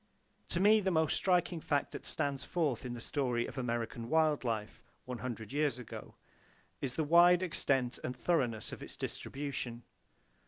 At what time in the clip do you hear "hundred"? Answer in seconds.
5.19-5.53